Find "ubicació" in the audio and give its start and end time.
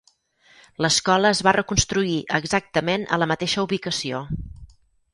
3.71-4.27